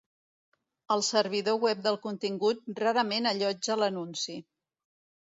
[0.93, 4.39] El servidor web del contingut rarament allotja l'anunci.